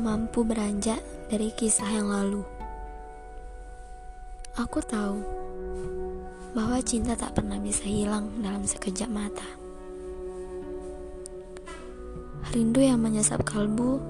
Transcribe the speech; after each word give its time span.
mampu 0.00 0.46
beranjak 0.46 1.02
dari 1.26 1.50
kisah 1.50 1.86
yang 1.90 2.06
lalu. 2.06 2.46
Aku 4.58 4.82
tahu 4.82 5.22
bahwa 6.54 6.78
cinta 6.82 7.14
tak 7.14 7.38
pernah 7.38 7.58
bisa 7.58 7.86
hilang 7.86 8.30
dalam 8.42 8.66
sekejap 8.66 9.10
mata. 9.10 9.46
Rindu 12.50 12.82
yang 12.82 12.98
menyesap 12.98 13.46
kalbu 13.46 14.02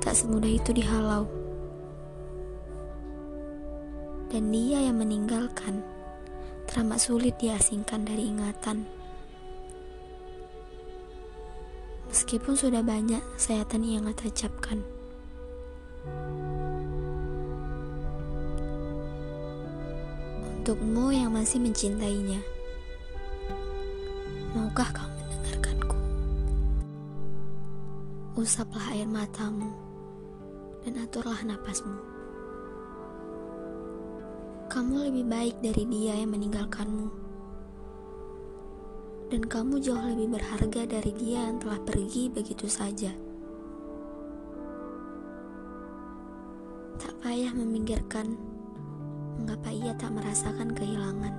tak 0.00 0.16
semudah 0.16 0.48
itu 0.48 0.72
dihalau. 0.72 1.28
Dan 4.32 4.48
dia 4.50 4.80
yang 4.80 5.00
meninggalkan 5.00 5.84
teramat 6.64 6.98
sulit 6.98 7.36
diasingkan 7.36 8.08
dari 8.08 8.32
ingatan. 8.32 8.88
Meskipun 12.16 12.56
sudah 12.56 12.80
banyak 12.80 13.20
sayatan 13.36 13.84
yang 13.84 14.08
tancapkan. 14.16 14.80
Untukmu 20.40 21.12
yang 21.12 21.36
masih 21.36 21.60
mencintainya, 21.60 22.40
maukah 24.56 24.88
kau 24.96 25.04
mendengarkanku? 25.12 25.96
Usaplah 28.40 28.96
air 28.96 29.04
matamu 29.04 29.68
dan 30.88 30.96
aturlah 31.04 31.44
napasmu. 31.44 32.00
Kamu 34.72 35.04
lebih 35.04 35.28
baik 35.28 35.60
dari 35.60 35.84
dia 35.84 36.16
yang 36.16 36.32
meninggalkanmu 36.32 37.25
dan 39.26 39.42
kamu 39.42 39.82
jauh 39.82 39.98
lebih 39.98 40.38
berharga 40.38 40.86
dari 40.86 41.10
dia 41.18 41.50
yang 41.50 41.58
telah 41.58 41.82
pergi 41.82 42.30
begitu 42.30 42.70
saja. 42.70 43.10
Tak 46.96 47.14
payah 47.18 47.50
memikirkan 47.50 48.38
mengapa 49.42 49.68
ia 49.74 49.92
tak 49.98 50.14
merasakan 50.14 50.70
kehilangan. 50.72 51.34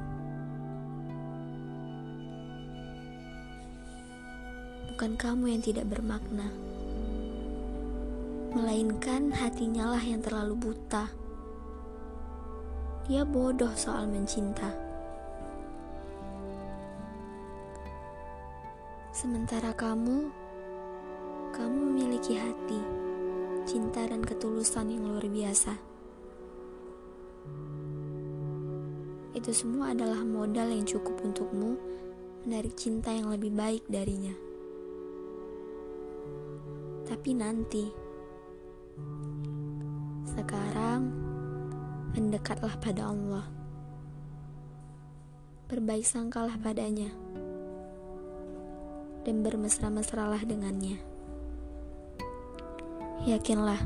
Bukan 4.91 5.13
kamu 5.15 5.55
yang 5.55 5.61
tidak 5.61 5.85
bermakna, 5.87 6.49
melainkan 8.51 9.29
hatinya 9.31 9.93
lah 9.95 10.03
yang 10.03 10.19
terlalu 10.19 10.57
buta. 10.57 11.07
Dia 13.07 13.23
bodoh 13.23 13.71
soal 13.77 14.09
mencinta. 14.09 14.86
Sementara 19.17 19.73
kamu, 19.73 20.29
kamu 21.49 21.77
memiliki 21.89 22.37
hati, 22.37 22.77
cinta, 23.65 24.05
dan 24.05 24.21
ketulusan 24.21 24.93
yang 24.93 25.09
luar 25.09 25.25
biasa. 25.25 25.73
Itu 29.33 29.49
semua 29.57 29.97
adalah 29.97 30.21
modal 30.21 30.69
yang 30.69 30.85
cukup 30.85 31.17
untukmu 31.25 31.81
menarik 32.45 32.77
cinta 32.77 33.09
yang 33.09 33.33
lebih 33.33 33.49
baik 33.57 33.89
darinya. 33.89 34.37
Tapi 37.09 37.33
nanti, 37.33 37.89
sekarang 40.29 41.09
mendekatlah 42.13 42.77
pada 42.77 43.09
Allah. 43.09 43.49
Berbaik 45.65 46.05
sangkalah 46.05 46.61
padanya 46.61 47.09
dan 49.27 49.43
bermesra-mesralah 49.43 50.39
dengannya. 50.47 50.95
Yakinlah, 53.27 53.83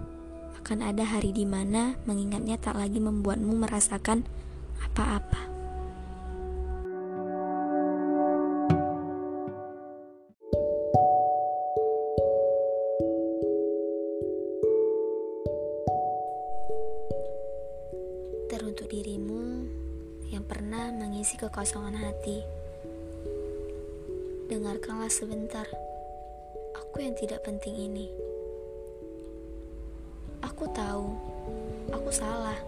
akan 0.61 0.85
ada 0.85 1.01
hari 1.01 1.33
di 1.33 1.49
mana 1.49 1.97
mengingatnya 2.05 2.61
tak 2.61 2.77
lagi 2.77 3.01
membuatmu 3.01 3.57
merasakan 3.57 4.21
apa-apa. 4.85 5.49
Teruntuk 18.45 18.93
dirimu 18.93 19.65
yang 20.29 20.45
pernah 20.45 20.93
mengisi 20.93 21.33
kekosongan 21.41 21.97
hati 21.97 22.60
dengarkanlah 24.51 25.07
sebentar. 25.07 25.63
Aku 26.75 26.99
yang 26.99 27.15
tidak 27.15 27.39
penting 27.47 27.71
ini. 27.71 28.11
Aku 30.43 30.67
tahu, 30.75 31.15
aku 31.87 32.11
salah. 32.11 32.59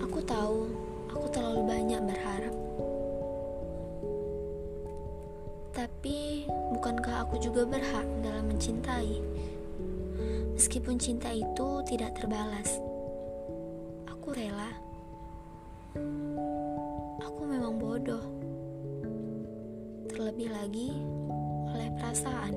Aku 0.00 0.24
tahu, 0.24 0.72
aku 1.12 1.26
terlalu 1.28 1.68
banyak 1.68 2.00
berharap. 2.00 2.56
Tapi, 5.76 6.48
bukankah 6.48 7.28
aku 7.28 7.36
juga 7.44 7.68
berhak 7.68 8.08
dalam 8.24 8.48
mencintai? 8.48 9.20
Meskipun 10.56 10.96
cinta 10.96 11.28
itu 11.28 11.84
tidak 11.84 12.16
terbalas, 12.16 12.80
aku 14.08 14.32
rela. 14.32 14.72
Aku 17.20 17.44
memang 17.44 17.76
bodoh 17.76 18.38
terlebih 20.18 20.50
lagi 20.50 20.90
oleh 21.70 21.94
perasaan. 21.94 22.50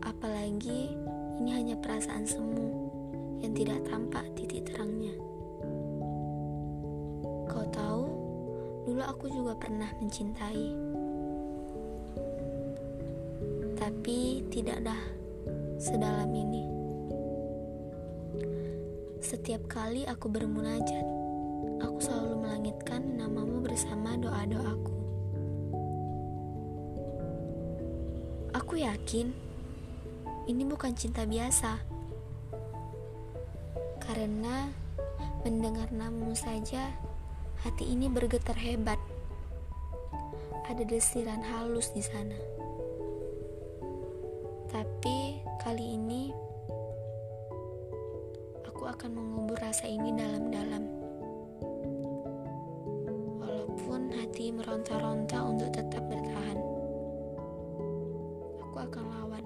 Apalagi 0.00 0.96
ini 1.44 1.50
hanya 1.52 1.76
perasaan 1.76 2.24
semu 2.24 2.88
yang 3.44 3.52
tidak 3.52 3.84
tampak 3.84 4.24
titik 4.32 4.64
terangnya. 4.64 5.12
Kau 7.52 7.68
tahu, 7.68 8.08
dulu 8.88 9.04
aku 9.04 9.28
juga 9.28 9.52
pernah 9.60 9.92
mencintai. 10.00 10.72
Tapi 13.76 14.40
tidak 14.48 14.88
dah 14.88 15.02
sedalam 15.76 16.32
ini. 16.32 16.64
Setiap 19.20 19.68
kali 19.68 20.08
aku 20.08 20.32
bermunajat, 20.32 21.23
aku 21.82 21.98
selalu 22.00 22.34
melangitkan 22.42 23.02
namamu 23.16 23.62
bersama 23.64 24.16
doa-doaku. 24.18 24.94
Aku 28.54 28.78
yakin 28.78 29.34
ini 30.44 30.62
bukan 30.64 30.92
cinta 30.92 31.24
biasa. 31.24 31.80
Karena 34.00 34.68
mendengar 35.44 35.88
namamu 35.92 36.36
saja 36.36 36.92
hati 37.64 37.92
ini 37.92 38.08
bergetar 38.08 38.56
hebat. 38.56 39.00
Ada 40.68 40.84
desiran 40.84 41.40
halus 41.44 41.92
di 41.92 42.00
sana. 42.04 42.36
Tapi 44.68 45.40
kali 45.60 45.96
ini 45.96 46.32
aku 48.64 48.88
akan 48.88 49.10
mengubur 49.16 49.56
rasa 49.60 49.86
ini 49.86 50.12
dalam-dalam. 50.12 51.03
Hati 54.44 54.60
meronta-ronta 54.60 55.40
untuk 55.40 55.72
tetap 55.72 56.04
bertahan 56.04 56.60
aku 58.60 58.76
akan 58.76 59.04
lawan. 59.08 59.44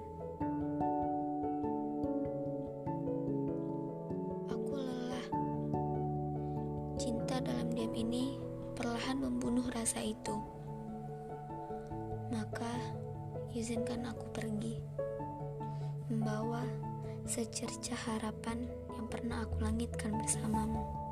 Aku 4.51 4.71
lelah. 4.75 5.27
Cinta 6.99 7.39
dalam 7.39 7.71
diam 7.71 7.95
ini 7.95 8.43
perlahan 8.75 9.23
membunuh 9.23 9.63
rasa 9.71 10.03
itu. 10.03 10.35
Maka, 12.35 12.75
izinkan 13.55 14.03
aku 14.03 14.27
pergi, 14.35 14.83
membawa 16.11 16.67
secerca 17.23 17.95
harapan 17.95 18.67
yang 18.99 19.07
pernah 19.07 19.47
aku 19.47 19.63
langitkan 19.63 20.11
bersamamu. 20.19 21.08